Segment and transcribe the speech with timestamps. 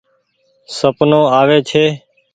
[0.77, 1.85] سپنو آوي ڇي۔